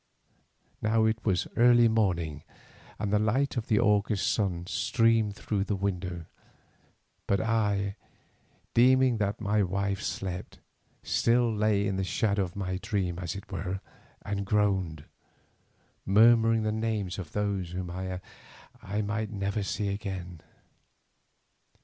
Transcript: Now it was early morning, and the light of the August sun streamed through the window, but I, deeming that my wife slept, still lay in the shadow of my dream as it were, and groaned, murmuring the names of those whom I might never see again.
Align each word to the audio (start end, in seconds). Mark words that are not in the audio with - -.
Now 0.81 1.05
it 1.05 1.23
was 1.23 1.47
early 1.55 1.87
morning, 1.87 2.41
and 2.97 3.13
the 3.13 3.19
light 3.19 3.55
of 3.55 3.67
the 3.67 3.77
August 3.79 4.31
sun 4.33 4.65
streamed 4.65 5.35
through 5.35 5.63
the 5.65 5.75
window, 5.75 6.25
but 7.27 7.39
I, 7.39 7.97
deeming 8.73 9.17
that 9.17 9.39
my 9.39 9.61
wife 9.61 10.01
slept, 10.01 10.57
still 11.03 11.53
lay 11.53 11.85
in 11.85 11.97
the 11.97 12.03
shadow 12.03 12.41
of 12.41 12.55
my 12.55 12.77
dream 12.81 13.19
as 13.19 13.35
it 13.35 13.51
were, 13.51 13.79
and 14.23 14.43
groaned, 14.43 15.05
murmuring 16.03 16.63
the 16.63 16.71
names 16.71 17.19
of 17.19 17.33
those 17.33 17.69
whom 17.69 17.91
I 17.91 18.21
might 19.03 19.29
never 19.29 19.61
see 19.61 19.89
again. 19.89 20.41